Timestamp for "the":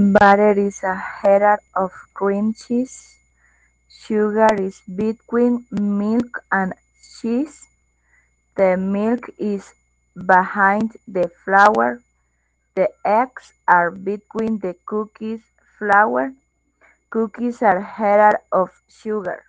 8.56-8.76, 11.06-11.28, 12.74-12.88, 14.58-14.74